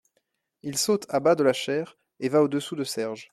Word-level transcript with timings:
Il 0.63 0.79
saute 0.79 1.05
à 1.09 1.19
bas 1.19 1.35
de 1.35 1.43
la 1.43 1.53
chaire 1.53 1.95
et 2.19 2.27
va 2.27 2.41
au-dessous 2.41 2.75
de 2.75 2.83
Serge. 2.83 3.29